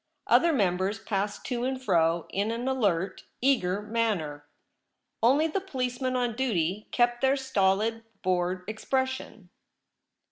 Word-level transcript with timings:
Other 0.25 0.51
members 0.51 0.97
passed 0.97 1.45
to 1.45 1.63
and 1.63 1.79
fro 1.79 2.25
in 2.31 2.49
an 2.49 2.67
alert, 2.67 3.25
eager 3.39 3.83
manner. 3.83 4.47
Only 5.21 5.45
the 5.45 5.61
policemen 5.61 6.15
on 6.15 6.35
duty 6.35 6.87
kept 6.91 7.21
their 7.21 7.37
stolid, 7.37 8.03
bored 8.23 8.63
expression. 8.67 9.51